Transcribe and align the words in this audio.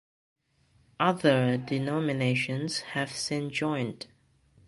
Other 0.99 1.57
denominations 1.57 2.79
have 2.79 3.11
since 3.11 3.53
joined. 3.53 4.07